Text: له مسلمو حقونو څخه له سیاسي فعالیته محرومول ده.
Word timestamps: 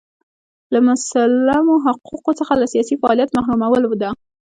له 0.73 0.79
مسلمو 0.89 1.73
حقونو 1.85 2.37
څخه 2.39 2.53
له 2.61 2.65
سیاسي 2.73 2.95
فعالیته 3.01 3.35
محرومول 3.37 3.83
ده. 4.01 4.09